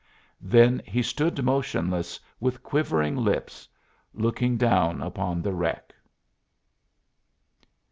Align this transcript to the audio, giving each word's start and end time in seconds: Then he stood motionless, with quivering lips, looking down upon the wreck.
Then 0.41 0.81
he 0.83 1.03
stood 1.03 1.43
motionless, 1.43 2.19
with 2.39 2.63
quivering 2.63 3.15
lips, 3.17 3.67
looking 4.15 4.57
down 4.57 4.99
upon 4.99 5.43
the 5.43 5.53
wreck. 5.53 5.93